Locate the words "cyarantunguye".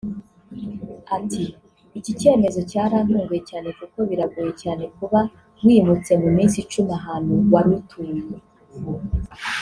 2.69-3.41